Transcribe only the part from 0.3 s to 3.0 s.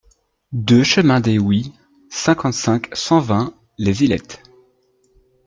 deux chemin des Houys, cinquante-cinq,